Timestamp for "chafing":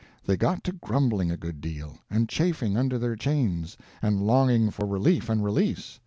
2.27-2.75